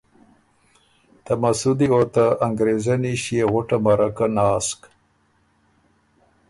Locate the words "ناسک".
4.35-4.81